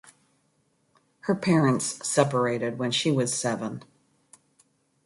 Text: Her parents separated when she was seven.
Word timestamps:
Her 1.19 1.35
parents 1.35 2.09
separated 2.09 2.79
when 2.79 2.89
she 2.89 3.11
was 3.11 3.37
seven. 3.37 3.83